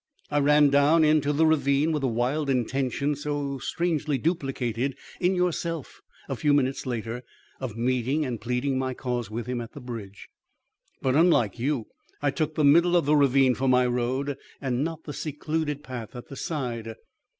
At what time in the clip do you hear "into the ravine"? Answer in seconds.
1.05-1.91